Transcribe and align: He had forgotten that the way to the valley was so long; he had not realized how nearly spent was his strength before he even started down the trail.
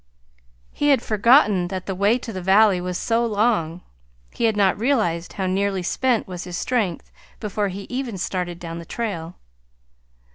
He 0.71 0.89
had 0.89 1.03
forgotten 1.03 1.67
that 1.67 1.85
the 1.85 1.93
way 1.93 2.17
to 2.17 2.33
the 2.33 2.41
valley 2.41 2.81
was 2.81 2.97
so 2.97 3.23
long; 3.23 3.81
he 4.33 4.45
had 4.45 4.57
not 4.57 4.79
realized 4.79 5.33
how 5.33 5.45
nearly 5.45 5.83
spent 5.83 6.27
was 6.27 6.45
his 6.45 6.57
strength 6.57 7.11
before 7.39 7.67
he 7.67 7.81
even 7.87 8.17
started 8.17 8.57
down 8.57 8.79
the 8.79 8.83
trail. 8.85 9.35